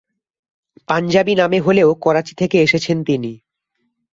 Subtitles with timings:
[0.87, 3.31] পাঞ্জাবী নামে হলেও করাচী থেকে এসেছেন তিনি।